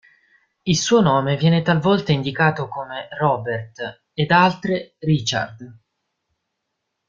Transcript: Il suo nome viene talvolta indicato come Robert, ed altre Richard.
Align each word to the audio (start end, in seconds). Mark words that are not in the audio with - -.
Il 0.65 0.79
suo 0.79 0.99
nome 1.01 1.37
viene 1.37 1.61
talvolta 1.61 2.11
indicato 2.11 2.67
come 2.67 3.07
Robert, 3.19 4.05
ed 4.15 4.31
altre 4.31 4.95
Richard. 4.97 5.77